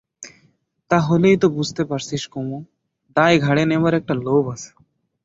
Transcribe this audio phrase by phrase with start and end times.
[0.91, 2.57] তা হলেই তো বুঝতে পারছিস কুমু,
[3.15, 4.71] দায় ঘাড়ে নেবার একটা লোভ আছে।